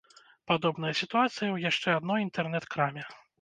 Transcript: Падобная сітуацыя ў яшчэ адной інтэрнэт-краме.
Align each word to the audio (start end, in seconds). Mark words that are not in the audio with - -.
Падобная 0.51 0.93
сітуацыя 1.01 1.49
ў 1.51 1.57
яшчэ 1.69 1.95
адной 1.99 2.25
інтэрнэт-краме. 2.27 3.07